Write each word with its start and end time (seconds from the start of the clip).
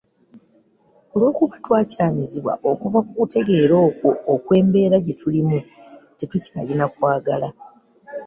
Olw’okuba 1.13 1.55
twakyamizibwa 1.65 2.53
okuva 2.71 2.99
ku 3.07 3.11
kutegeera 3.19 3.75
okwo 3.87 4.09
okw’embeera 4.33 4.97
gye 5.05 5.13
tulimu 5.19 5.57
tetukyalina 6.17 6.85
kwagala. 6.93 7.47